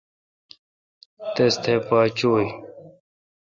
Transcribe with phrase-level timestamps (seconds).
[1.35, 2.47] تس تھہ پہ چو°ی۔